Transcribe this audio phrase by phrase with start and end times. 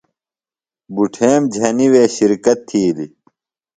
[0.95, 3.11] بٹھیم جھنیۡ وے شِرکت تِھیلیۡ۔